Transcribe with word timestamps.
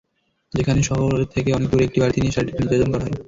সেখানে 0.51 0.81
শহর 0.89 1.03
থেকে 1.33 1.49
অনেক 1.51 1.67
দূরে 1.71 1.83
একটি 1.85 1.97
বাড়িতে 2.01 2.19
নিয়ে 2.21 2.35
শারীরিক 2.35 2.55
নির্যাতন 2.59 2.89
করা 2.91 3.03
হয়। 3.05 3.15